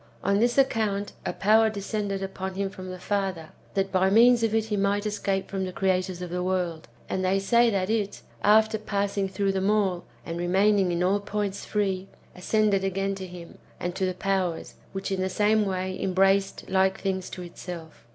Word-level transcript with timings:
On 0.23 0.39
this 0.39 0.57
account, 0.57 1.11
a 1.27 1.31
power 1.31 1.69
descended 1.69 2.23
upon 2.23 2.55
him 2.55 2.71
from 2.71 2.89
the 2.89 2.97
Father, 2.97 3.49
that 3.75 3.91
by 3.91 4.09
means 4.09 4.41
of 4.41 4.55
it 4.55 4.65
he 4.65 4.75
might 4.75 5.05
escape 5.05 5.47
from 5.47 5.63
the 5.63 5.71
creators 5.71 6.23
of 6.23 6.31
the 6.31 6.41
world; 6.41 6.87
and 7.07 7.23
they 7.23 7.37
say 7.37 7.69
that 7.69 7.87
it, 7.87 8.23
after 8.41 8.79
passing 8.79 9.29
through 9.29 9.51
them 9.51 9.69
all, 9.69 10.03
and 10.25 10.39
re 10.39 10.47
maining 10.47 10.89
in 10.89 11.03
all 11.03 11.19
points 11.19 11.65
free, 11.65 12.07
ascended 12.35 12.83
again 12.83 13.13
to 13.13 13.27
him, 13.27 13.59
and 13.79 13.93
to 13.93 14.07
the 14.07 14.15
powers,^ 14.15 14.73
which 14.91 15.11
in 15.11 15.21
the 15.21 15.29
same 15.29 15.65
way 15.67 16.01
embraced 16.01 16.67
like 16.67 16.99
things 16.99 17.29
to 17.29 17.43
itself. 17.43 18.07